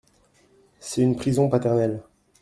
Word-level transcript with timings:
C'est 0.79 1.03
une 1.03 1.15
prison 1.15 1.47
paternelle. 1.47 2.01